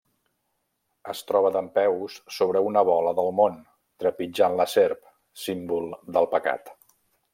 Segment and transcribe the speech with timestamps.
[1.11, 3.59] Es troba dempeus sobre una bola del món,
[4.05, 5.05] trepitjant la serp,
[5.43, 6.75] símbol del pecat.